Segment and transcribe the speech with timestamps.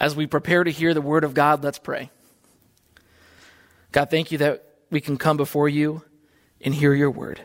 [0.00, 2.10] As we prepare to hear the word of God, let's pray.
[3.92, 6.02] God, thank you that we can come before you
[6.60, 7.42] and hear your word.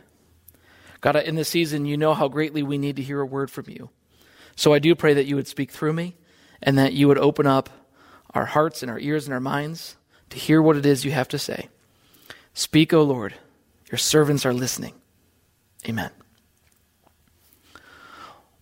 [1.01, 3.65] God, in this season, you know how greatly we need to hear a word from
[3.67, 3.89] you.
[4.55, 6.15] So I do pray that you would speak through me
[6.63, 7.69] and that you would open up
[8.33, 9.97] our hearts and our ears and our minds
[10.29, 11.69] to hear what it is you have to say.
[12.53, 13.35] Speak, O Lord.
[13.91, 14.93] Your servants are listening.
[15.87, 16.09] Amen.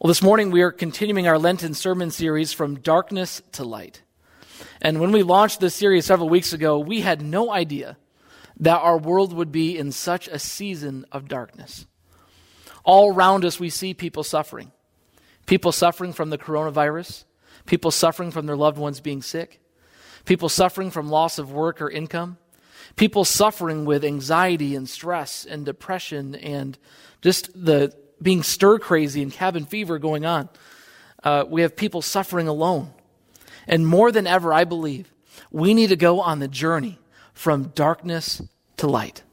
[0.04, 4.02] Well, this morning we are continuing our Lenten sermon series from darkness to light.
[4.82, 7.96] And when we launched this series several weeks ago, we had no idea
[8.60, 11.86] that our world would be in such a season of darkness.
[12.84, 14.74] All around us, we see people suffering.
[15.46, 17.24] People suffering from the coronavirus,
[17.66, 19.62] people suffering from their loved ones being sick,
[20.26, 22.38] people suffering from loss of work or income,
[22.98, 26.78] people suffering with anxiety and stress and depression and
[27.22, 30.50] just the being stir crazy and cabin fever going on.
[31.24, 32.92] Uh, we have people suffering alone.
[33.68, 35.14] And more than ever, I believe
[35.52, 37.00] we need to go on the journey
[37.34, 38.42] from darkness
[38.78, 39.24] to light.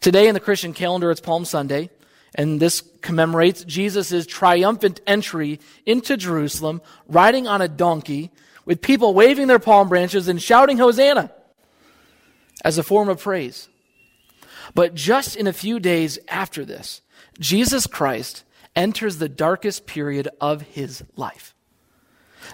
[0.00, 1.90] Today in the Christian calendar, it's Palm Sunday,
[2.34, 8.30] and this commemorates Jesus' triumphant entry into Jerusalem, riding on a donkey,
[8.64, 11.32] with people waving their palm branches and shouting Hosanna
[12.64, 13.68] as a form of praise.
[14.74, 17.00] But just in a few days after this,
[17.38, 18.44] Jesus Christ
[18.74, 21.54] enters the darkest period of his life.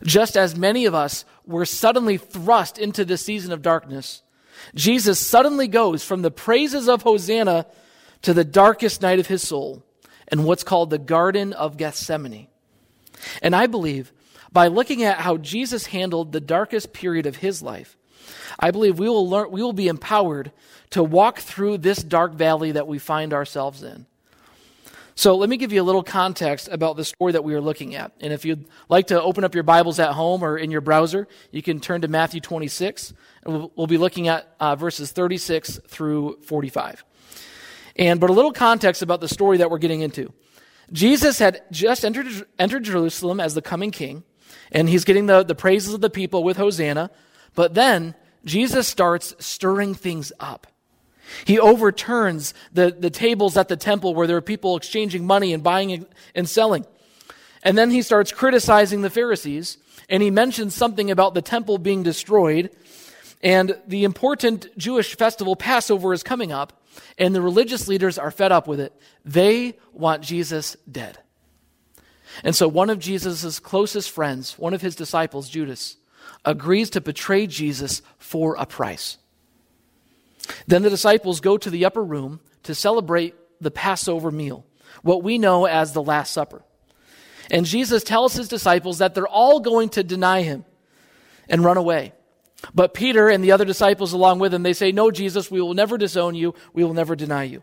[0.02, 4.22] Just as many of us were suddenly thrust into this season of darkness,
[4.74, 7.66] Jesus suddenly goes from the praises of Hosanna
[8.22, 9.82] to the darkest night of his soul
[10.30, 12.48] in what's called the Garden of Gethsemane.
[13.42, 14.12] And I believe
[14.52, 17.96] by looking at how Jesus handled the darkest period of his life,
[18.58, 20.52] I believe we will learn, we will be empowered
[20.90, 24.06] to walk through this dark valley that we find ourselves in.
[25.16, 27.94] So let me give you a little context about the story that we are looking
[27.94, 28.12] at.
[28.20, 31.28] And if you'd like to open up your Bibles at home or in your browser,
[31.52, 35.78] you can turn to Matthew 26, and we'll, we'll be looking at uh, verses 36
[35.86, 37.04] through 45.
[37.96, 40.32] And but a little context about the story that we're getting into.
[40.92, 42.26] Jesus had just entered,
[42.58, 44.24] entered Jerusalem as the coming king,
[44.72, 47.10] and he's getting the, the praises of the people with Hosanna.
[47.54, 50.66] But then Jesus starts stirring things up.
[51.44, 55.62] He overturns the, the tables at the temple where there are people exchanging money and
[55.62, 56.86] buying and selling.
[57.62, 62.02] And then he starts criticizing the Pharisees, and he mentions something about the temple being
[62.02, 62.70] destroyed.
[63.42, 66.82] And the important Jewish festival, Passover, is coming up,
[67.18, 68.92] and the religious leaders are fed up with it.
[69.24, 71.18] They want Jesus dead.
[72.42, 75.96] And so one of Jesus' closest friends, one of his disciples, Judas,
[76.44, 79.18] agrees to betray Jesus for a price.
[80.66, 84.64] Then the disciples go to the upper room to celebrate the Passover meal,
[85.02, 86.62] what we know as the Last Supper.
[87.50, 90.64] And Jesus tells his disciples that they're all going to deny him
[91.48, 92.12] and run away.
[92.74, 95.74] But Peter and the other disciples along with him, they say, No, Jesus, we will
[95.74, 96.54] never disown you.
[96.72, 97.62] We will never deny you.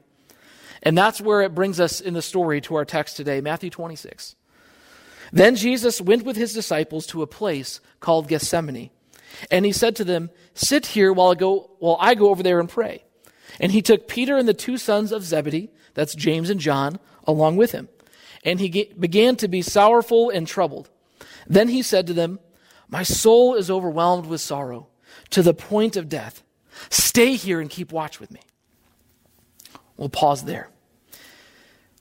[0.84, 4.36] And that's where it brings us in the story to our text today, Matthew 26.
[5.32, 8.92] Then Jesus went with his disciples to a place called Gethsemane
[9.50, 12.60] and he said to them, Sit here while I go, while I go over there
[12.60, 13.04] and pray.
[13.60, 17.58] And he took Peter and the two sons of Zebedee, that's James and John, along
[17.58, 17.90] with him.
[18.44, 20.90] And he began to be sorrowful and troubled.
[21.48, 22.40] Then he said to them,
[22.90, 24.88] My soul is overwhelmed with sorrow
[25.32, 26.44] to the point of death.
[26.90, 28.42] Stay here and keep watch with me.
[29.98, 30.70] We'll pause there.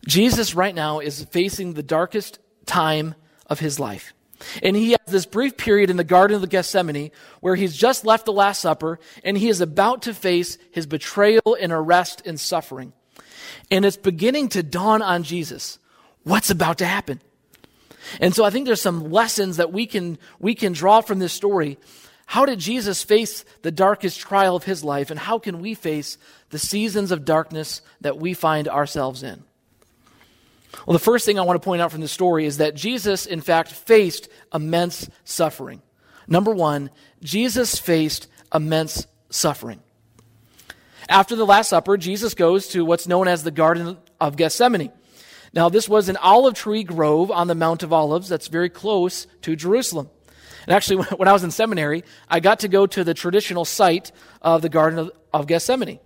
[0.06, 3.14] Jesus, right now, is facing the darkest time
[3.46, 4.14] of his life.
[4.62, 8.04] And he has this brief period in the Garden of the Gethsemane where he's just
[8.04, 12.38] left the Last Supper and he is about to face his betrayal and arrest and
[12.38, 12.92] suffering.
[13.70, 15.78] And it's beginning to dawn on Jesus
[16.24, 17.20] what's about to happen.
[18.20, 21.32] And so I think there's some lessons that we can, we can draw from this
[21.32, 21.78] story.
[22.26, 26.16] How did Jesus face the darkest trial of his life, and how can we face
[26.50, 29.42] the seasons of darkness that we find ourselves in?
[30.86, 33.26] Well, the first thing I want to point out from this story is that Jesus,
[33.26, 35.82] in fact, faced immense suffering.
[36.26, 36.90] Number one,
[37.22, 39.80] Jesus faced immense suffering.
[41.08, 44.92] After the Last Supper, Jesus goes to what's known as the Garden of Gethsemane.
[45.52, 49.26] Now, this was an olive tree grove on the Mount of Olives that's very close
[49.42, 50.08] to Jerusalem.
[50.66, 54.12] And actually, when I was in seminary, I got to go to the traditional site
[54.40, 55.98] of the Garden of, Gethsemane.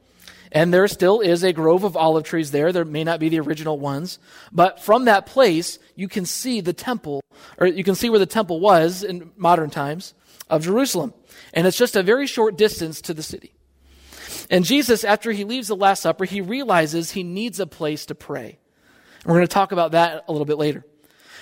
[0.54, 2.70] And there still is a grove of olive trees there.
[2.70, 4.20] There may not be the original ones.
[4.52, 7.22] But from that place, you can see the temple,
[7.58, 10.14] or you can see where the temple was in modern times
[10.48, 11.12] of Jerusalem.
[11.52, 13.52] And it's just a very short distance to the city.
[14.48, 18.14] And Jesus, after he leaves the Last Supper, he realizes he needs a place to
[18.14, 18.58] pray.
[19.22, 20.84] And we're going to talk about that a little bit later.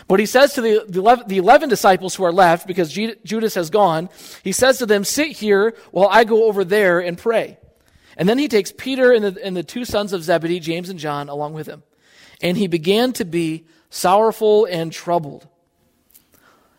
[0.09, 3.55] But he says to the, the, 11, the 11 disciples who are left, because Judas
[3.57, 4.09] has gone,
[4.43, 7.59] he says to them, Sit here while I go over there and pray.
[8.17, 10.99] And then he takes Peter and the, and the two sons of Zebedee, James and
[10.99, 11.83] John, along with him.
[12.41, 15.47] And he began to be sorrowful and troubled.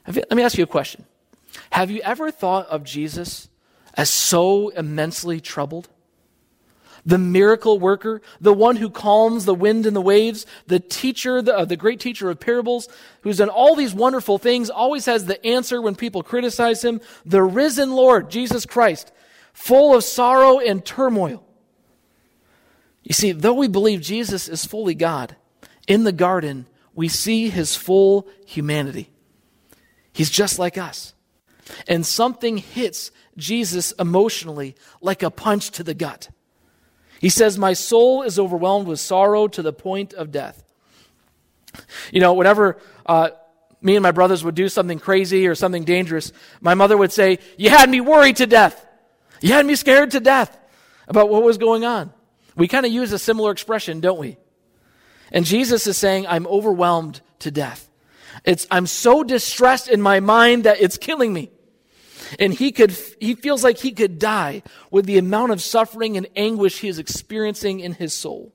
[0.08, 1.06] Let me ask you a question.
[1.72, 3.50] Have you ever thought of Jesus
[3.96, 5.90] as so immensely troubled?
[7.06, 11.56] the miracle worker, the one who calms the wind and the waves, the teacher, the,
[11.56, 12.88] uh, the great teacher of parables,
[13.22, 17.44] who's done all these wonderful things, always has the answer when people criticize him, the
[17.44, 19.12] risen Lord, Jesus Christ,
[19.54, 21.46] full of sorrow and turmoil.
[23.04, 25.36] You see, though we believe Jesus is fully God,
[25.88, 29.10] in the garden, we see his full humanity.
[30.12, 31.14] He's just like us.
[31.88, 36.30] And something hits Jesus emotionally like a punch to the gut.
[37.20, 40.64] He says, My soul is overwhelmed with sorrow to the point of death.
[42.12, 43.30] You know, whenever uh,
[43.82, 47.40] me and my brothers would do something crazy or something dangerous, my mother would say,
[47.58, 48.86] You had me worried to death.
[49.44, 50.58] You had me scared to death
[51.06, 52.14] about what was going on.
[52.56, 54.38] We kind of use a similar expression, don't we?
[55.34, 57.90] And Jesus is saying, I'm overwhelmed to death.
[58.46, 61.52] It's, I'm so distressed in my mind that it's killing me
[62.40, 66.26] and he could he feels like he could die with the amount of suffering and
[66.38, 68.54] anguish he is experiencing in his soul.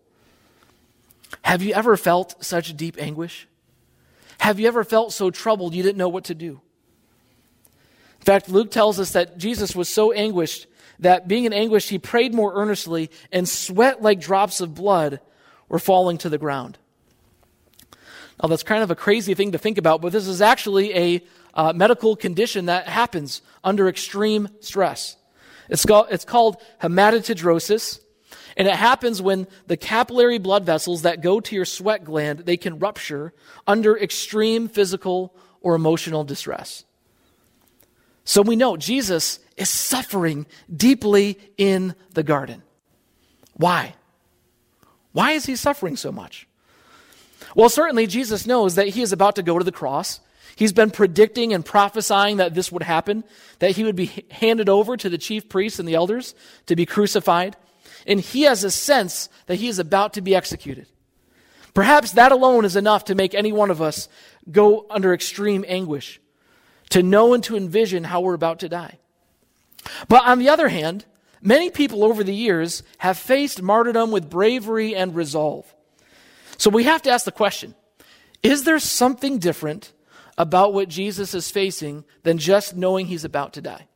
[1.42, 3.46] Have you ever felt such deep anguish?
[4.40, 6.60] Have you ever felt so troubled you didn't know what to do?
[8.20, 10.66] In fact, Luke tells us that Jesus was so anguished
[11.00, 15.20] that being in anguish, he prayed more earnestly, and sweat like drops of blood
[15.68, 16.78] were falling to the ground.
[18.42, 21.24] Now, that's kind of a crazy thing to think about, but this is actually a
[21.54, 25.16] uh, medical condition that happens under extreme stress.
[25.68, 28.00] It's called, it's called hematidrosis,
[28.56, 32.56] and it happens when the capillary blood vessels that go to your sweat gland, they
[32.56, 33.32] can rupture
[33.66, 36.84] under extreme physical or emotional distress.
[38.24, 42.62] So we know Jesus is suffering deeply in the garden.
[43.54, 43.94] Why?
[45.12, 46.46] Why is he suffering so much?
[47.54, 50.20] Well, certainly Jesus knows that he is about to go to the cross
[50.58, 53.22] He's been predicting and prophesying that this would happen,
[53.60, 56.34] that he would be handed over to the chief priests and the elders
[56.66, 57.56] to be crucified.
[58.08, 60.88] And he has a sense that he is about to be executed.
[61.74, 64.08] Perhaps that alone is enough to make any one of us
[64.50, 66.20] go under extreme anguish,
[66.90, 68.98] to know and to envision how we're about to die.
[70.08, 71.04] But on the other hand,
[71.42, 75.74] many people over the years have faced martyrdom with bravery and resolve.
[76.56, 77.74] So we have to ask the question
[78.42, 79.92] is there something different
[80.36, 83.88] about what Jesus is facing than just knowing he's about to die?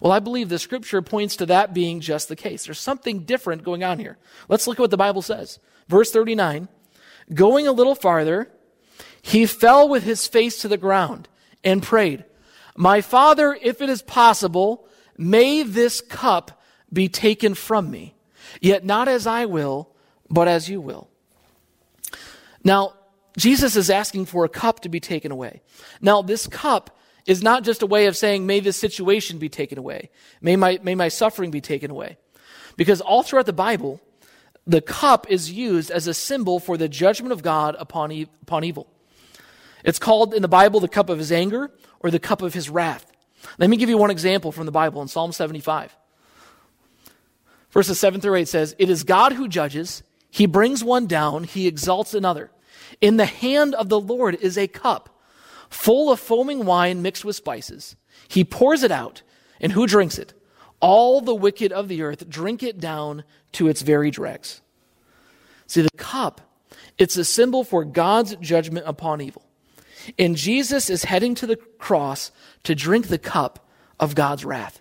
[0.00, 2.64] Well, I believe the scripture points to that being just the case.
[2.64, 4.18] There's something different going on here.
[4.48, 5.58] Let's look at what the Bible says.
[5.88, 6.68] Verse 39
[7.32, 8.50] Going a little farther,
[9.20, 11.28] he fell with his face to the ground
[11.62, 12.24] and prayed,
[12.76, 14.86] My Father, if it is possible,
[15.16, 18.14] may this cup be taken from me.
[18.60, 19.90] Yet not as I will,
[20.28, 21.08] but as you will.
[22.64, 22.94] Now,
[23.36, 25.62] Jesus is asking for a cup to be taken away.
[26.00, 29.78] Now, this cup is not just a way of saying, may this situation be taken
[29.78, 30.10] away.
[30.40, 32.18] May my, may my suffering be taken away.
[32.76, 34.00] Because all throughout the Bible,
[34.66, 38.64] the cup is used as a symbol for the judgment of God upon, e- upon
[38.64, 38.88] evil.
[39.84, 41.70] It's called in the Bible the cup of his anger
[42.00, 43.10] or the cup of his wrath.
[43.58, 45.96] Let me give you one example from the Bible in Psalm 75.
[47.70, 50.02] Verses 7 through 8 says, It is God who judges.
[50.30, 52.50] He brings one down, he exalts another.
[53.00, 55.08] In the hand of the Lord is a cup
[55.72, 57.96] full of foaming wine mixed with spices.
[58.28, 59.22] He pours it out,
[59.60, 60.34] and who drinks it?
[60.80, 64.60] All the wicked of the earth drink it down to its very dregs.
[65.66, 66.40] See, the cup,
[66.98, 69.44] it's a symbol for God's judgment upon evil.
[70.18, 72.32] And Jesus is heading to the cross
[72.64, 73.68] to drink the cup
[74.00, 74.80] of God's wrath,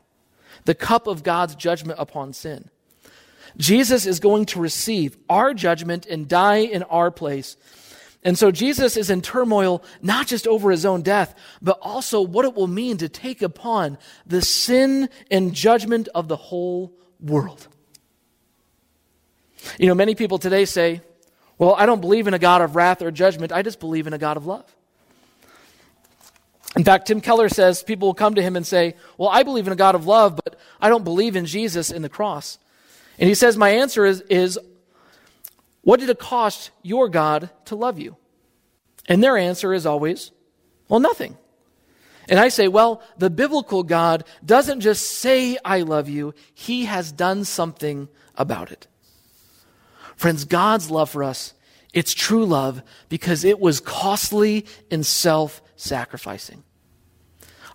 [0.66, 2.70] the cup of God's judgment upon sin.
[3.58, 7.58] Jesus is going to receive our judgment and die in our place
[8.24, 12.46] and so Jesus is in turmoil, not just over his own death, but also what
[12.46, 13.98] it will mean to take upon
[14.28, 17.68] the sin and judgment of the whole world.
[19.80, 21.02] You know, many people today say,
[21.58, 23.52] well, I don't believe in a God of wrath or judgment.
[23.52, 24.76] I just believe in a God of love.
[26.76, 29.68] In fact, Tim Keller says people will come to him and say, Well, I believe
[29.68, 32.58] in a God of love, but I don't believe in Jesus in the cross.
[33.20, 34.58] And he says, My answer is, is
[35.82, 38.16] what did it cost your God to love you?
[39.08, 40.32] And their answer is always,
[40.88, 41.38] well, nothing.
[42.30, 47.12] And I say, well, the biblical God doesn't just say, I love you, He has
[47.12, 48.88] done something about it.
[50.16, 51.54] Friends, God's love for us
[51.94, 56.64] It's true love because it was costly in self sacrificing.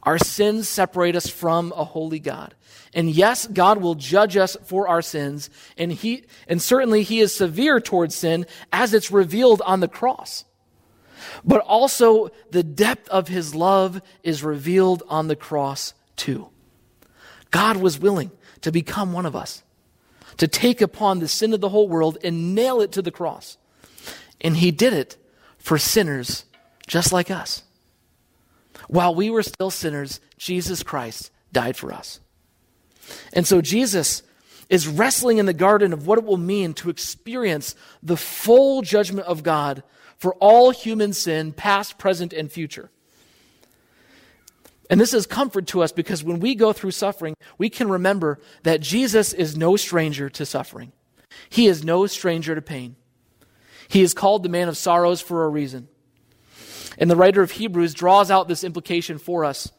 [0.02, 2.54] Our sins separate us from a holy God.
[2.94, 7.34] And yes, God will judge us for our sins, and he and certainly he is
[7.34, 10.44] severe towards sin as it's revealed on the cross.
[11.44, 16.48] But also the depth of his love is revealed on the cross too.
[17.50, 19.62] God was willing to become one of us,
[20.36, 23.58] to take upon the sin of the whole world and nail it to the cross.
[24.40, 25.16] And he did it
[25.58, 26.44] for sinners
[26.86, 27.62] just like us.
[28.88, 32.20] While we were still sinners, Jesus Christ died for us.
[33.32, 34.22] And so Jesus
[34.68, 39.26] is wrestling in the garden of what it will mean to experience the full judgment
[39.26, 39.82] of God
[40.18, 42.90] for all human sin, past, present, and future.
[44.88, 48.40] And this is comfort to us because when we go through suffering, we can remember
[48.62, 50.92] that Jesus is no stranger to suffering.
[51.48, 52.96] He is no stranger to pain.
[53.88, 55.88] He is called the man of sorrows for a reason.
[56.98, 59.70] And the writer of Hebrews draws out this implication for us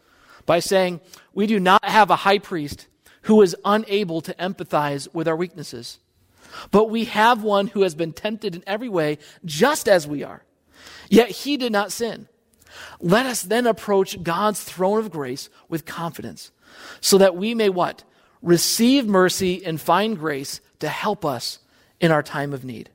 [0.45, 1.01] by saying,
[1.33, 2.87] We do not have a high priest
[3.23, 5.99] who is unable to empathize with our weaknesses,
[6.71, 10.43] but we have one who has been tempted in every way, just as we are.
[11.09, 12.27] Yet he did not sin.
[12.99, 16.51] Let us then approach God's throne of grace with confidence,
[17.01, 18.03] so that we may what?
[18.41, 21.59] Receive mercy and find grace to help us
[21.99, 22.89] in our time of need.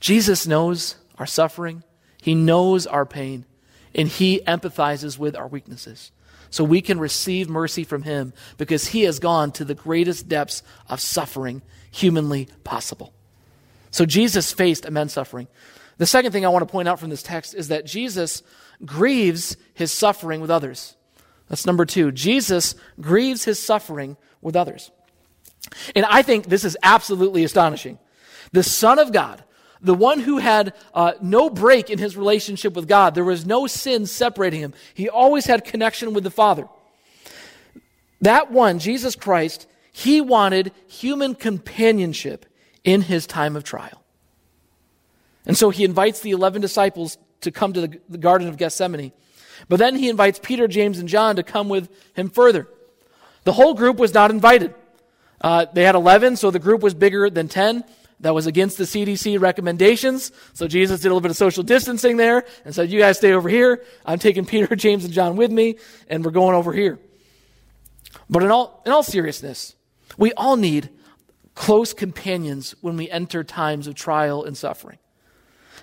[0.00, 1.82] Jesus knows our suffering.
[2.28, 3.46] He knows our pain
[3.94, 6.12] and He empathizes with our weaknesses.
[6.50, 10.62] So we can receive mercy from Him because He has gone to the greatest depths
[10.90, 13.14] of suffering humanly possible.
[13.90, 15.48] So Jesus faced immense suffering.
[15.96, 18.42] The second thing I want to point out from this text is that Jesus
[18.84, 20.96] grieves His suffering with others.
[21.48, 22.12] That's number two.
[22.12, 24.90] Jesus grieves His suffering with others.
[25.96, 27.98] And I think this is absolutely astonishing.
[28.52, 29.42] The Son of God,
[29.80, 33.14] the one who had uh, no break in his relationship with God.
[33.14, 34.74] There was no sin separating him.
[34.94, 36.68] He always had connection with the Father.
[38.20, 42.46] That one, Jesus Christ, he wanted human companionship
[42.82, 44.02] in his time of trial.
[45.46, 49.12] And so he invites the 11 disciples to come to the, the Garden of Gethsemane.
[49.68, 52.68] But then he invites Peter, James, and John to come with him further.
[53.44, 54.74] The whole group was not invited.
[55.40, 57.84] Uh, they had 11, so the group was bigger than 10
[58.20, 60.32] that was against the CDC recommendations.
[60.52, 63.32] So Jesus did a little bit of social distancing there and said, You guys stay
[63.32, 63.84] over here.
[64.04, 65.76] I'm taking Peter, James, and John with me,
[66.08, 66.98] and we're going over here.
[68.28, 69.74] But in all, in all seriousness,
[70.16, 70.90] we all need
[71.54, 74.98] close companions when we enter times of trial and suffering.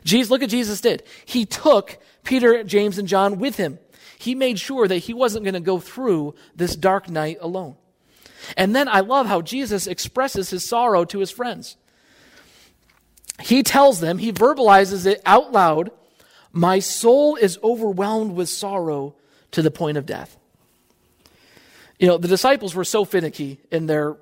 [0.03, 1.03] Jesus, look at Jesus did.
[1.25, 3.79] He took Peter, James, and John with him.
[4.17, 7.75] He made sure that he wasn't going to go through this dark night alone.
[8.55, 11.77] And then I love how Jesus expresses his sorrow to his friends
[13.41, 15.91] he tells them, he verbalizes it out loud
[16.51, 19.15] My soul is overwhelmed with sorrow
[19.51, 20.37] to the point of death.
[21.99, 24.15] You know, the disciples were so finicky in their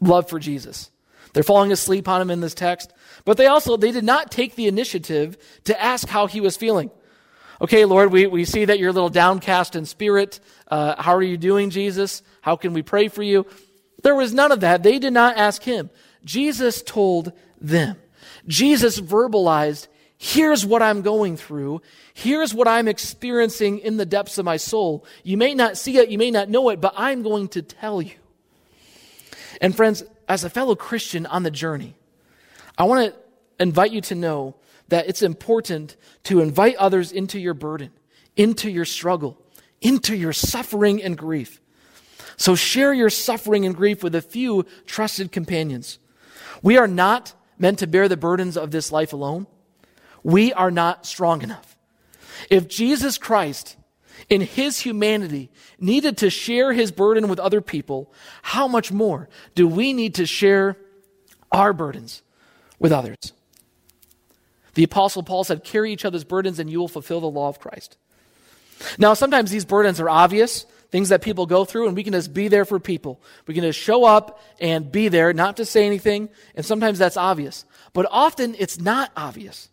[0.00, 0.90] love for Jesus.
[1.32, 2.92] They're falling asleep on him in this text,
[3.24, 6.90] but they also they did not take the initiative to ask how he was feeling.
[7.60, 10.40] Okay, Lord, we, we see that you're a little downcast in spirit.
[10.68, 12.22] Uh, how are you doing, Jesus?
[12.40, 13.46] How can we pray for you?
[14.02, 14.82] There was none of that.
[14.82, 15.90] They did not ask him.
[16.24, 17.96] Jesus told them.
[18.46, 21.82] Jesus verbalized, here's what I'm going through.
[22.14, 25.04] Here's what I'm experiencing in the depths of my soul.
[25.22, 28.02] You may not see it, you may not know it, but I'm going to tell
[28.02, 28.14] you.
[29.60, 31.94] And friends, as a fellow Christian on the journey,
[32.76, 33.20] I want to
[33.58, 34.56] invite you to know
[34.88, 37.90] that it's important to invite others into your burden,
[38.36, 39.40] into your struggle,
[39.80, 41.60] into your suffering and grief.
[42.36, 45.98] So share your suffering and grief with a few trusted companions.
[46.62, 49.46] We are not meant to bear the burdens of this life alone,
[50.22, 51.76] we are not strong enough.
[52.50, 53.76] If Jesus Christ,
[54.28, 58.12] in his humanity, needed to share his burden with other people,
[58.42, 60.76] how much more do we need to share
[61.50, 62.22] our burdens
[62.78, 63.32] with others?
[64.74, 67.58] The Apostle Paul said, Carry each other's burdens and you will fulfill the law of
[67.58, 67.96] Christ.
[68.96, 72.32] Now, sometimes these burdens are obvious things that people go through, and we can just
[72.32, 73.20] be there for people.
[73.46, 77.16] We can just show up and be there, not to say anything, and sometimes that's
[77.16, 77.64] obvious.
[77.92, 79.68] But often it's not obvious.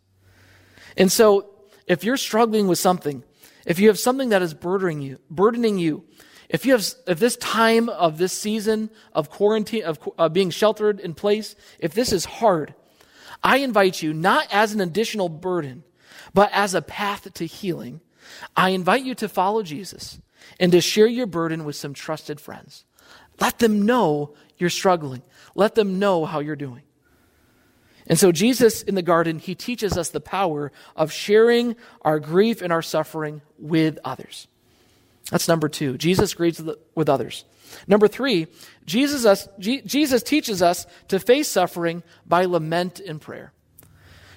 [0.98, 1.50] And so,
[1.88, 3.24] if you're struggling with something,
[3.66, 6.04] if you have something that is burdening you, burdening you,
[6.50, 11.00] if you have, if this time of this season of quarantine, of uh, being sheltered
[11.00, 12.74] in place, if this is hard,
[13.44, 15.84] I invite you not as an additional burden,
[16.34, 18.02] but as a path to healing.
[18.56, 20.20] I invite you to follow Jesus
[20.60, 22.86] and to share your burden with some trusted friends.
[23.40, 25.22] Let them know you're struggling.
[25.56, 26.84] Let them know how you're doing.
[28.08, 32.62] And so, Jesus in the garden, he teaches us the power of sharing our grief
[32.62, 34.48] and our suffering with others.
[35.32, 35.98] That's number two.
[35.98, 36.62] Jesus grieves
[36.94, 37.46] with others.
[37.88, 38.48] Number three,
[38.86, 43.52] Jesus, us, Jesus teaches us to face suffering by lament and prayer.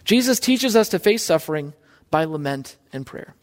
[0.05, 1.75] Jesus teaches us to face suffering
[2.11, 3.35] by lament and prayer.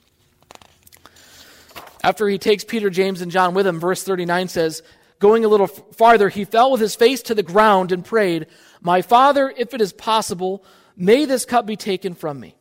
[2.06, 4.84] After he takes Peter, James, and John with him, verse 39 says,
[5.18, 8.46] Going a little farther, he fell with his face to the ground and prayed,
[8.80, 10.64] My Father, if it is possible,
[10.96, 12.54] may this cup be taken from me.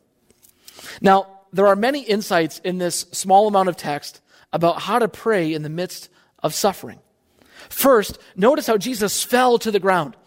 [0.99, 4.19] Now, there are many insights in this small amount of text
[4.51, 6.09] about how to pray in the midst
[6.39, 6.97] of suffering.
[7.69, 10.17] First, notice how Jesus fell to the ground.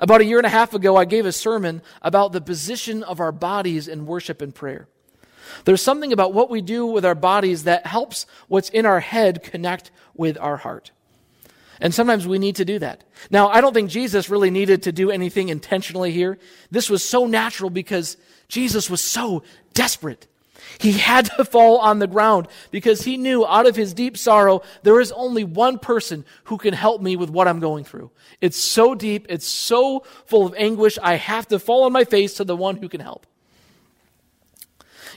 [0.00, 3.20] About a year and a half ago, I gave a sermon about the position of
[3.20, 4.88] our bodies in worship and prayer.
[5.64, 9.42] There's something about what we do with our bodies that helps what's in our head
[9.42, 10.90] connect with our heart.
[11.80, 13.04] And sometimes we need to do that.
[13.30, 16.38] Now, I don't think Jesus really needed to do anything intentionally here.
[16.70, 18.16] This was so natural because
[18.48, 19.42] Jesus was so
[19.74, 20.26] desperate.
[20.78, 24.62] He had to fall on the ground because he knew out of his deep sorrow,
[24.82, 28.10] there is only one person who can help me with what I'm going through.
[28.40, 32.34] It's so deep, it's so full of anguish, I have to fall on my face
[32.34, 33.26] to the one who can help.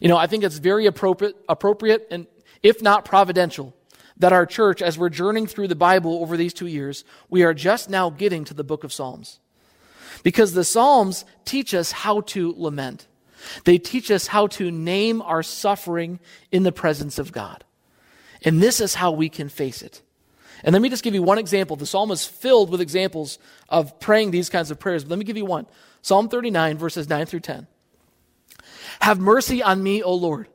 [0.01, 2.27] You know, I think it's very appropriate, appropriate and
[2.63, 3.75] if not providential,
[4.18, 7.53] that our church, as we're journeying through the Bible over these two years, we are
[7.53, 9.39] just now getting to the book of Psalms.
[10.24, 13.08] Because the Psalms teach us how to lament.
[13.63, 16.20] They teach us how to name our suffering
[16.51, 17.63] in the presence of God.
[18.44, 20.01] And this is how we can face it.
[20.63, 21.77] And let me just give you one example.
[21.77, 23.39] The psalm is filled with examples
[23.70, 25.06] of praying these kinds of prayers.
[25.06, 25.65] But let me give you one
[26.01, 27.68] Psalm 39, verses 9 through 10.
[29.01, 30.48] Have mercy on me, O Lord,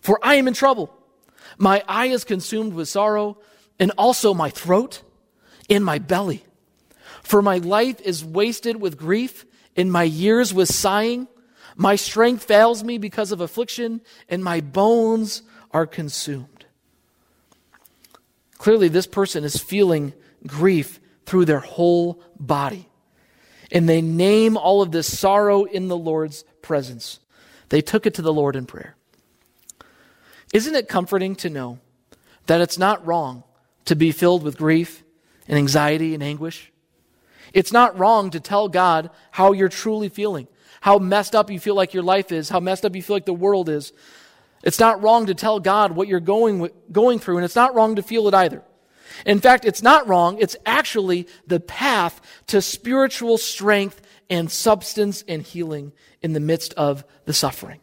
[0.00, 0.92] for I am in trouble.
[1.58, 3.38] My eye is consumed with sorrow,
[3.78, 5.02] and also my throat
[5.68, 6.44] and my belly.
[7.22, 9.44] For my life is wasted with grief,
[9.76, 11.28] and my years with sighing.
[11.76, 16.66] My strength fails me because of affliction, and my bones are consumed.
[18.58, 20.12] Clearly, this person is feeling
[20.46, 22.88] grief through their whole body.
[23.70, 27.18] And they name all of this sorrow in the Lord's presence.
[27.72, 28.96] They took it to the Lord in prayer.
[30.52, 31.78] Isn't it comforting to know
[32.44, 33.44] that it's not wrong
[33.86, 35.02] to be filled with grief
[35.48, 36.70] and anxiety and anguish?
[37.54, 40.48] It's not wrong to tell God how you're truly feeling
[40.82, 43.24] how messed up you feel like your life is, how messed up you feel like
[43.24, 43.94] the world is.
[44.62, 47.96] It's not wrong to tell God what you're going, going through, and it's not wrong
[47.96, 48.62] to feel it either.
[49.24, 50.36] In fact, it's not wrong.
[50.40, 55.92] It's actually the path to spiritual strength and substance and healing
[56.22, 57.80] in the midst of the suffering.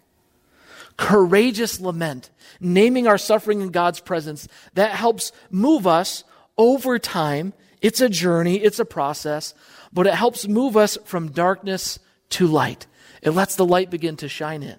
[0.97, 6.23] Courageous lament, naming our suffering in God's presence, that helps move us
[6.57, 7.53] over time.
[7.83, 9.53] It's a journey, it's a process,
[9.93, 11.99] but it helps move us from darkness
[12.31, 12.88] to light.
[13.21, 14.77] It lets the light begin to shine in.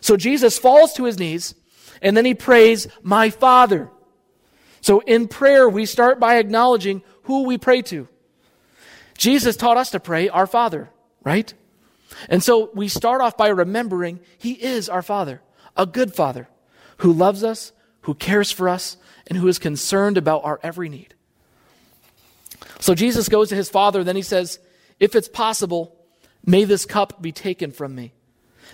[0.00, 1.54] So Jesus falls to his knees
[2.00, 3.90] and then he prays, My Father.
[4.80, 8.08] So in prayer, we start by acknowledging who we pray to.
[9.16, 10.90] Jesus taught us to pray, Our Father,
[11.24, 11.52] right?
[12.28, 15.42] And so we start off by remembering He is our Father,
[15.76, 16.48] a good Father
[16.98, 21.14] who loves us, who cares for us, and who is concerned about our every need.
[22.78, 24.58] So Jesus goes to His Father, then He says,
[25.00, 25.96] If it's possible,
[26.46, 28.12] May this cup be taken from me.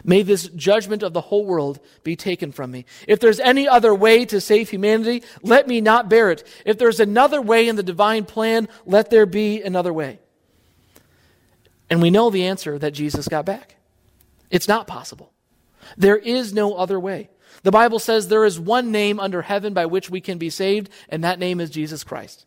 [0.05, 2.85] May this judgment of the whole world be taken from me.
[3.09, 6.47] If there's any other way to save humanity, let me not bear it.
[6.65, 10.21] If there's another way in the divine plan, let there be another way.
[11.93, 13.77] And we know the answer that Jesus got back.
[14.49, 15.31] It's not possible.
[15.99, 17.29] There is no other way.
[17.65, 20.89] The Bible says there is one name under heaven by which we can be saved,
[21.11, 22.47] and that name is Jesus Christ.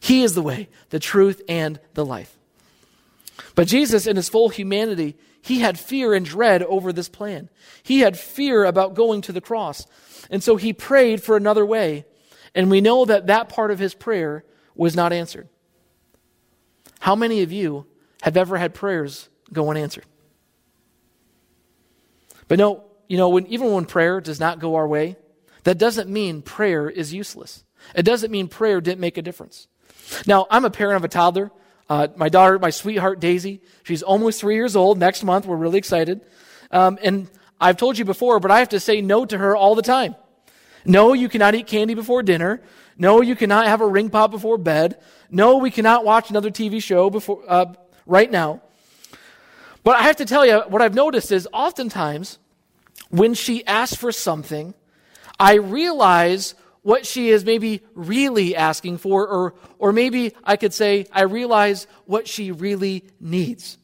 [0.00, 2.38] He is the way, the truth, and the life.
[3.54, 7.50] But Jesus, in his full humanity, he had fear and dread over this plan.
[7.82, 9.86] He had fear about going to the cross.
[10.30, 12.06] And so he prayed for another way.
[12.54, 15.50] And we know that that part of his prayer was not answered.
[17.00, 17.84] How many of you
[18.22, 20.04] have ever had prayers go unanswered?
[22.48, 25.16] But no, you know, when, even when prayer does not go our way,
[25.64, 27.64] that doesn't mean prayer is useless.
[27.94, 29.68] It doesn't mean prayer didn't make a difference.
[30.26, 31.50] Now, I'm a parent of a toddler.
[31.88, 34.98] Uh, my daughter, my sweetheart Daisy, she's almost three years old.
[34.98, 36.20] Next month, we're really excited.
[36.70, 37.28] Um, and
[37.60, 40.14] I've told you before, but I have to say no to her all the time.
[40.84, 42.62] No, you cannot eat candy before dinner.
[42.96, 44.98] No, you cannot have a ring pop before bed.
[45.30, 47.74] No, we cannot watch another TV show before uh,
[48.08, 48.60] right now.
[49.84, 52.38] But I have to tell you, what I've noticed is oftentimes
[53.10, 54.74] when she asks for something,
[55.38, 61.06] I realize what she is maybe really asking for, or, or maybe I could say,
[61.12, 63.78] I realize what she really needs.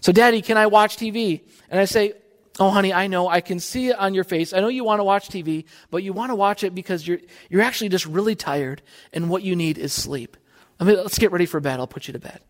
[0.00, 1.42] So, Daddy, can I watch TV?
[1.70, 2.14] And I say,
[2.60, 3.28] Oh, honey, I know.
[3.28, 4.52] I can see it on your face.
[4.52, 7.18] I know you want to watch TV, but you want to watch it because you're,
[7.50, 8.80] you're actually just really tired,
[9.12, 10.36] and what you need is sleep.
[10.78, 11.80] I mean, let's get ready for bed.
[11.80, 12.40] I'll put you to bed.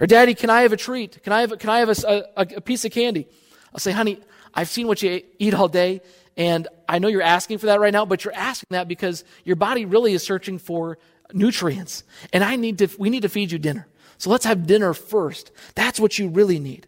[0.00, 1.22] Or, Daddy, can I have a treat?
[1.22, 3.26] Can I have, can I have a, a, a piece of candy?
[3.72, 4.20] I'll say, honey,
[4.54, 6.00] I've seen what you eat all day,
[6.36, 9.56] and I know you're asking for that right now, but you're asking that because your
[9.56, 10.98] body really is searching for
[11.32, 12.04] nutrients.
[12.32, 13.88] And I need to, we need to feed you dinner.
[14.18, 15.50] So let's have dinner first.
[15.74, 16.86] That's what you really need.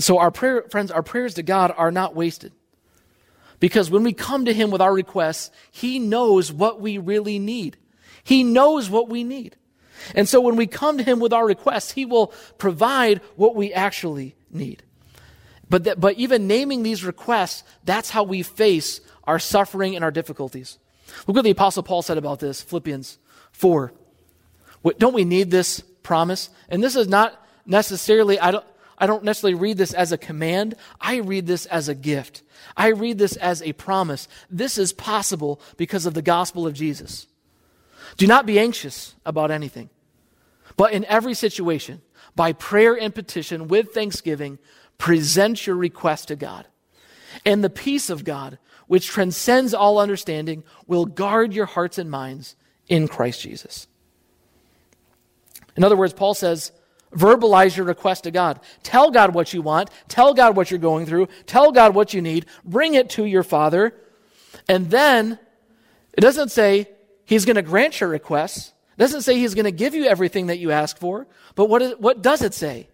[0.00, 2.52] So, our prayer, friends, our prayers to God are not wasted.
[3.58, 7.76] Because when we come to Him with our requests, He knows what we really need.
[8.22, 9.56] He knows what we need.
[10.14, 13.72] And so when we come to Him with our requests, He will provide what we
[13.72, 14.82] actually need.
[15.70, 20.10] But, that, but even naming these requests, that's how we face our suffering and our
[20.10, 20.78] difficulties.
[21.26, 23.18] Look what the Apostle Paul said about this, Philippians
[23.52, 23.92] 4.
[24.98, 26.50] Don't we need this promise?
[26.68, 28.64] And this is not necessarily, I don't,
[28.96, 30.74] I don't necessarily read this as a command.
[31.00, 32.42] I read this as a gift.
[32.76, 34.28] I read this as a promise.
[34.50, 37.26] This is possible because of the gospel of Jesus.
[38.16, 39.90] Do not be anxious about anything,
[40.76, 42.02] but in every situation,
[42.34, 44.58] by prayer and petition with thanksgiving,
[44.96, 46.66] present your request to God.
[47.44, 52.56] And the peace of God, which transcends all understanding, will guard your hearts and minds
[52.88, 53.86] in Christ Jesus.
[55.76, 56.72] In other words, Paul says,
[57.14, 58.60] Verbalize your request to God.
[58.82, 59.90] Tell God what you want.
[60.08, 61.28] Tell God what you're going through.
[61.46, 62.46] Tell God what you need.
[62.64, 63.94] Bring it to your Father.
[64.68, 65.38] And then,
[66.12, 66.88] it doesn't say
[67.28, 68.72] He's going to grant your requests.
[68.96, 71.26] Doesn't say He's going to give you everything that you ask for.
[71.54, 72.88] But what, is, what does it say?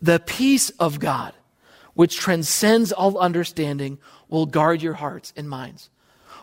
[0.00, 1.34] The peace of God,
[1.92, 5.90] which transcends all understanding, will guard your hearts and minds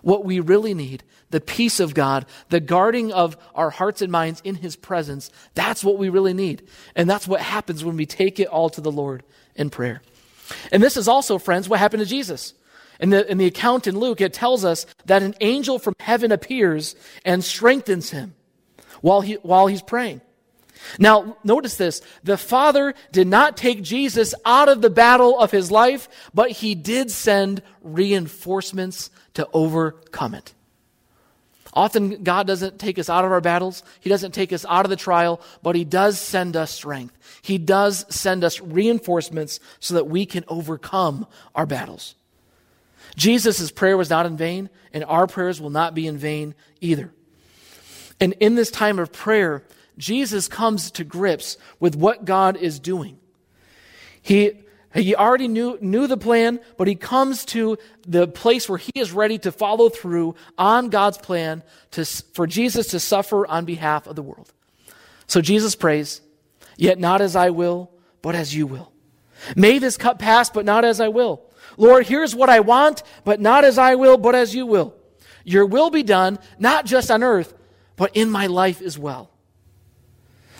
[0.04, 4.40] what we really need the peace of God, the guarding of our hearts and minds
[4.44, 5.32] in His presence.
[5.56, 6.68] That's what we really need.
[6.96, 9.24] And that's what happens when we take it all to the Lord
[9.56, 10.04] in prayer.
[10.72, 12.54] And this is also, friends, what happened to Jesus.
[13.04, 16.32] In the, in the account in Luke, it tells us that an angel from heaven
[16.32, 18.34] appears and strengthens him
[19.02, 20.22] while, he, while he's praying.
[20.98, 22.02] Now, notice this.
[22.24, 26.76] The Father did not take Jesus out of the battle of his life, but he
[26.76, 30.54] did send reinforcements to overcome it.
[31.74, 33.84] Often, God doesn't take us out of our battles.
[34.00, 37.18] He doesn't take us out of the trial, but He does send us strength.
[37.42, 42.14] He does send us reinforcements so that we can overcome our battles.
[43.16, 47.12] Jesus' prayer was not in vain, and our prayers will not be in vain either.
[48.20, 49.64] And in this time of prayer,
[49.98, 53.20] Jesus comes to grips with what God is doing.
[54.22, 58.92] He he already knew, knew the plan, but he comes to the place where he
[58.94, 64.06] is ready to follow through on God's plan to, for Jesus to suffer on behalf
[64.06, 64.54] of the world.
[65.26, 66.22] So Jesus prays,
[66.78, 68.93] Yet not as I will, but as you will.
[69.56, 71.44] May this cup pass, but not as I will.
[71.78, 74.96] Lord, here's what I want, but not as I will, but as you will.
[75.44, 77.54] Your will be done, not just on earth,
[77.96, 79.30] but in my life as well.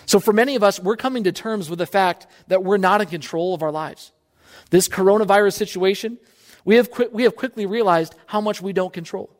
[0.06, 3.00] So for many of us, we're coming to terms with the fact that we're not
[3.00, 4.12] in control of our lives.
[4.70, 6.18] This coronavirus situation,
[6.64, 9.30] we have, we have quickly realized how much we don't control.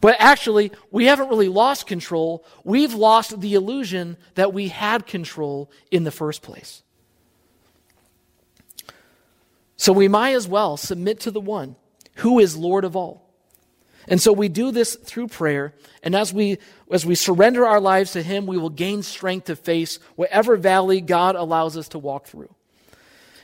[0.00, 2.44] But actually, we haven't really lost control.
[2.64, 6.82] We've lost the illusion that we had control in the first place.
[9.80, 11.74] So we might as well submit to the one
[12.16, 13.26] who is Lord of all.
[14.08, 16.58] And so we do this through prayer, and as we
[16.92, 21.00] as we surrender our lives to him, we will gain strength to face whatever valley
[21.00, 22.54] God allows us to walk through.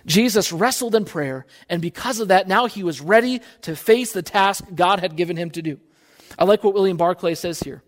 [0.04, 4.20] Jesus wrestled in prayer, and because of that, now he was ready to face the
[4.20, 5.80] task God had given him to do.
[6.38, 7.82] I like what William Barclay says here.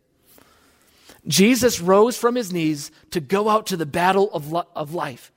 [1.26, 5.32] Jesus rose from his knees to go out to the battle of, of life.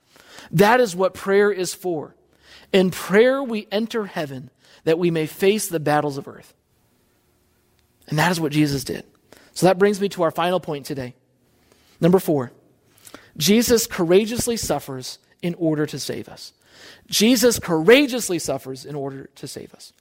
[0.50, 2.16] That is what prayer is for.
[2.72, 4.50] In prayer, we enter heaven
[4.84, 6.54] that we may face the battles of earth.
[8.08, 9.04] And that is what Jesus did.
[9.54, 11.14] So that brings me to our final point today.
[12.00, 12.52] Number four,
[13.36, 16.52] Jesus courageously suffers in order to save us.
[17.08, 19.92] Jesus courageously suffers in order to save us.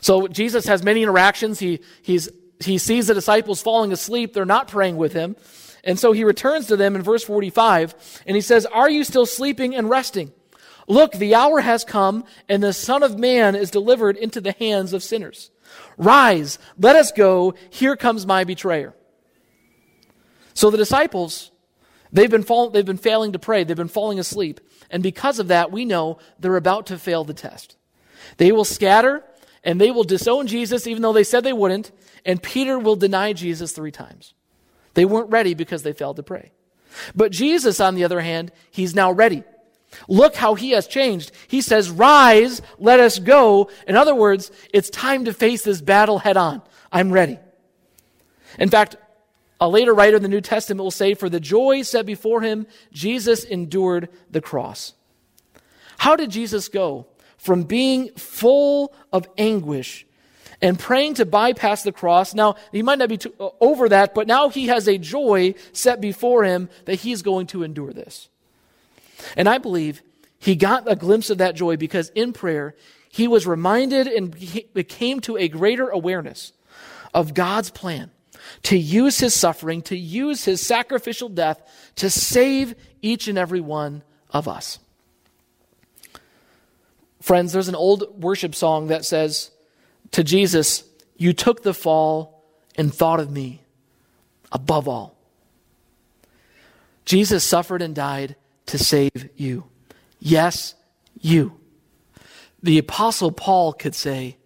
[0.00, 1.58] So Jesus has many interactions.
[1.58, 2.28] He, he's,
[2.60, 4.32] he sees the disciples falling asleep.
[4.32, 5.36] They're not praying with him.
[5.82, 9.26] And so he returns to them in verse 45 and he says, Are you still
[9.26, 10.32] sleeping and resting?
[10.90, 14.92] Look, the hour has come and the Son of Man is delivered into the hands
[14.92, 15.52] of sinners.
[15.96, 17.54] Rise, let us go.
[17.70, 18.92] Here comes my betrayer.
[20.52, 21.52] So the disciples,
[22.12, 23.62] they've been, fall, they've been failing to pray.
[23.62, 24.60] They've been falling asleep.
[24.90, 27.76] And because of that, we know they're about to fail the test.
[28.38, 29.22] They will scatter
[29.62, 31.92] and they will disown Jesus even though they said they wouldn't.
[32.26, 34.34] And Peter will deny Jesus three times.
[34.94, 36.50] They weren't ready because they failed to pray.
[37.14, 39.44] But Jesus, on the other hand, he's now ready.
[40.08, 41.32] Look how he has changed.
[41.48, 43.70] He says, Rise, let us go.
[43.86, 46.62] In other words, it's time to face this battle head on.
[46.92, 47.38] I'm ready.
[48.58, 48.96] In fact,
[49.60, 52.66] a later writer in the New Testament will say, For the joy set before him,
[52.92, 54.94] Jesus endured the cross.
[55.98, 60.06] How did Jesus go from being full of anguish
[60.62, 62.32] and praying to bypass the cross?
[62.34, 65.54] Now, he might not be too, uh, over that, but now he has a joy
[65.72, 68.30] set before him that he's going to endure this.
[69.36, 70.02] And I believe
[70.38, 72.74] he got a glimpse of that joy because in prayer,
[73.10, 74.34] he was reminded and
[74.88, 76.52] came to a greater awareness
[77.12, 78.10] of God's plan
[78.62, 81.60] to use his suffering, to use his sacrificial death
[81.96, 84.78] to save each and every one of us.
[87.20, 89.50] Friends, there's an old worship song that says
[90.12, 90.84] to Jesus,
[91.16, 92.44] You took the fall
[92.76, 93.62] and thought of me
[94.50, 95.16] above all.
[97.04, 98.36] Jesus suffered and died
[98.70, 99.64] to save you.
[100.18, 100.74] Yes,
[101.20, 101.58] you.
[102.62, 104.36] The Apostle Paul could say,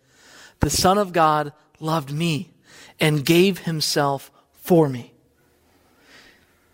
[0.60, 2.52] The Son of God loved me
[3.00, 5.12] and gave himself for me.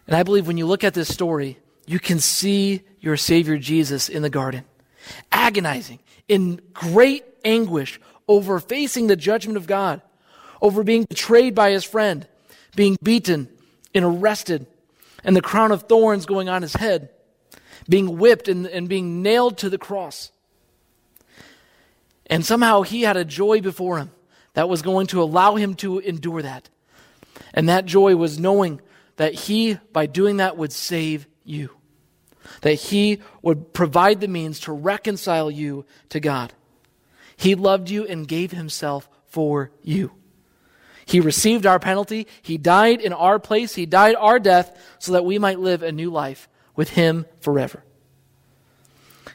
[0.06, 4.08] And I believe when you look at this story, you can see your Savior Jesus
[4.08, 4.64] in the garden
[5.32, 10.02] agonizing, in great anguish over facing the judgment of God,
[10.60, 12.28] over being betrayed by his friend,
[12.76, 13.48] being beaten
[13.94, 14.66] and arrested,
[15.24, 17.10] and the crown of thorns going on his head,
[17.90, 20.32] being whipped and, and being nailed to the cross.
[22.26, 24.10] And somehow he had a joy before him
[24.54, 26.70] that was going to allow him to endure that.
[27.52, 28.80] And that joy was knowing
[29.16, 31.70] that he, by doing that, would save you
[32.62, 36.52] that He would provide the means to reconcile you to God.
[37.36, 40.12] He loved you and gave Himself for you.
[41.06, 42.26] He received our penalty.
[42.42, 43.74] He died in our place.
[43.74, 46.48] He died our death so that we might live a new life
[46.80, 47.84] with Him forever.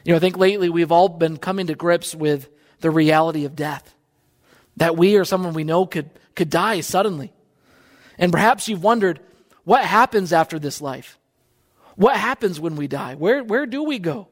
[0.04, 2.48] You know, I think lately we've all been coming to grips with
[2.80, 3.94] the reality of death.
[4.78, 7.32] That we or someone we know could, could die suddenly.
[8.18, 9.20] And perhaps you've wondered,
[9.62, 11.20] what happens after this life?
[11.94, 13.14] What happens when we die?
[13.14, 14.26] Where, where do we go?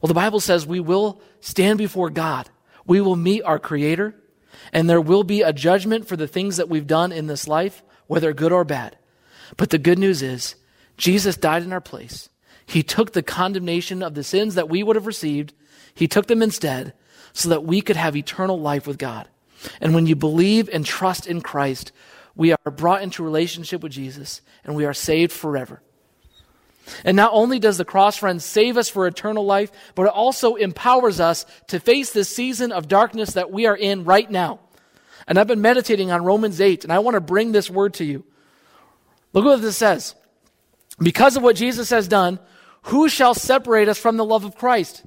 [0.00, 2.50] Well, the Bible says we will stand before God.
[2.84, 4.16] We will meet our Creator,
[4.72, 7.84] and there will be a judgment for the things that we've done in this life,
[8.08, 8.98] whether good or bad.
[9.56, 10.56] But the good news is,
[10.96, 12.28] Jesus died in our place.
[12.66, 15.52] He took the condemnation of the sins that we would have received,
[15.94, 16.94] He took them instead,
[17.32, 19.28] so that we could have eternal life with God.
[19.80, 21.92] And when you believe and trust in Christ,
[22.34, 25.82] we are brought into relationship with Jesus, and we are saved forever.
[27.04, 30.56] And not only does the cross, friends, save us for eternal life, but it also
[30.56, 34.60] empowers us to face this season of darkness that we are in right now.
[35.26, 38.04] And I've been meditating on Romans 8, and I want to bring this word to
[38.04, 38.24] you.
[39.32, 40.14] Look what this says.
[41.02, 42.38] Because of what Jesus has done,
[42.82, 45.04] who shall separate us from the love of Christ?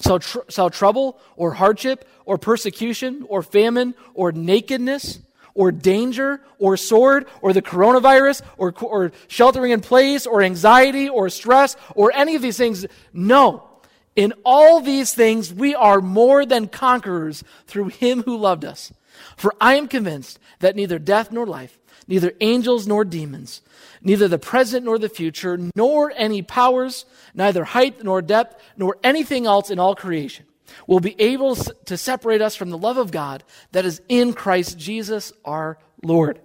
[0.00, 5.20] Shall, tr- shall trouble or hardship or persecution or famine or nakedness?
[5.54, 11.28] or danger or sword or the coronavirus or, or sheltering in place or anxiety or
[11.28, 12.86] stress or any of these things.
[13.12, 13.68] No.
[14.14, 18.92] In all these things, we are more than conquerors through him who loved us.
[19.36, 23.62] For I am convinced that neither death nor life, neither angels nor demons,
[24.02, 29.46] neither the present nor the future, nor any powers, neither height nor depth, nor anything
[29.46, 30.46] else in all creation
[30.86, 34.78] will be able to separate us from the love of God that is in Christ
[34.78, 36.40] Jesus our Lord.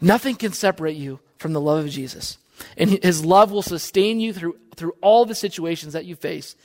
[0.00, 2.38] Nothing can separate you from the love of Jesus.
[2.76, 6.56] And his love will sustain you through, through all the situations that you face.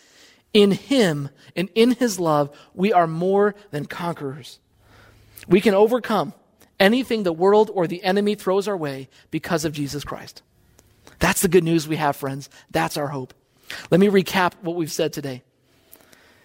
[0.53, 4.59] In him and in his love, we are more than conquerors.
[5.47, 6.33] We can overcome
[6.79, 10.41] anything the world or the enemy throws our way because of Jesus Christ.
[11.19, 12.49] That's the good news we have, friends.
[12.71, 13.33] That's our hope.
[13.89, 15.43] Let me recap what we've said today.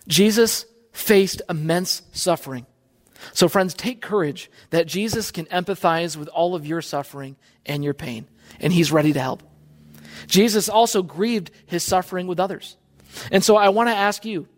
[0.09, 2.67] Jesus faced immense suffering.
[3.35, 7.95] So, friends, take courage that Jesus can empathize with all of your suffering and your
[7.95, 8.27] pain,
[8.61, 9.43] and he's ready to help.
[10.27, 12.77] Jesus also grieved his suffering with others.
[13.31, 14.49] And so I want to ask you,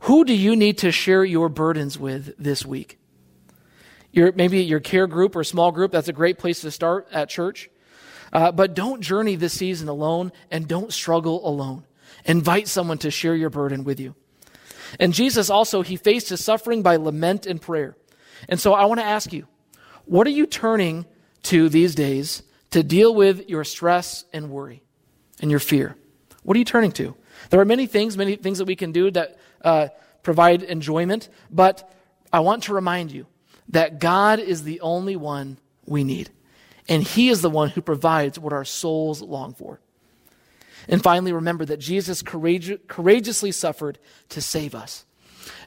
[0.00, 2.98] who do you need to share your burdens with this week?
[4.14, 7.28] Your, maybe your care group or small group, that's a great place to start at
[7.28, 7.68] church.
[8.32, 11.84] Uh, but don't journey this season alone and don't struggle alone.
[12.24, 14.14] Invite someone to share your burden with you.
[15.00, 17.96] And Jesus also, he faced his suffering by lament and prayer.
[18.48, 19.48] And so I want to ask you,
[20.04, 21.06] what are you turning
[21.44, 24.84] to these days to deal with your stress and worry
[25.40, 25.96] and your fear?
[26.44, 27.16] What are you turning to?
[27.50, 29.88] There are many things, many things that we can do that uh,
[30.22, 31.92] provide enjoyment, but
[32.32, 33.26] I want to remind you
[33.68, 36.30] that God is the only one we need.
[36.88, 39.80] And He is the one who provides what our souls long for.
[40.88, 43.98] And finally, remember that Jesus courageously suffered
[44.28, 45.04] to save us.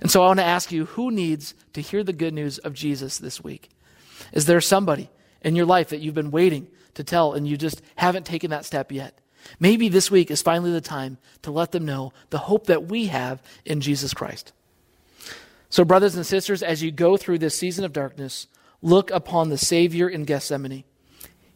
[0.02, 2.74] And so I want to ask you who needs to hear the good news of
[2.74, 3.70] Jesus this week?
[4.32, 5.10] Is there somebody
[5.42, 8.66] in your life that you've been waiting to tell and you just haven't taken that
[8.66, 9.20] step yet?
[9.60, 13.08] Maybe this week is finally the time to let them know the hope that we
[13.08, 14.52] have in Jesus Christ.
[15.70, 18.48] So, brothers and sisters, as you go through this season of darkness,
[18.82, 20.84] look upon the Savior in Gethsemane.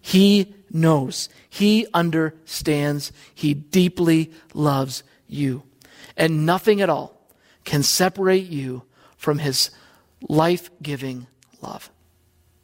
[0.02, 5.64] He knows, He understands, He deeply loves you.
[6.18, 7.22] And nothing at all
[7.64, 8.84] can separate you
[9.16, 9.70] from His
[10.28, 11.28] life giving
[11.62, 11.91] love.